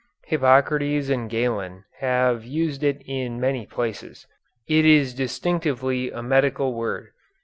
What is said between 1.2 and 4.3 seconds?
Galen have used it in many places.